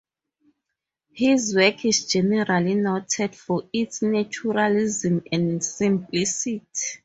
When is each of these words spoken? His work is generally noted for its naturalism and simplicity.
His 1.13 1.55
work 1.55 1.85
is 1.85 2.07
generally 2.07 2.73
noted 2.73 3.35
for 3.35 3.65
its 3.71 4.01
naturalism 4.01 5.21
and 5.31 5.63
simplicity. 5.63 6.65